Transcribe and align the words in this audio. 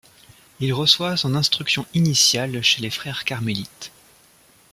Il 0.59 0.73
reçoit 0.73 1.15
son 1.15 1.35
instruction 1.35 1.85
initiale 1.93 2.63
chez 2.63 2.81
les 2.81 2.89
frères 2.89 3.23
Carmélites. 3.23 3.91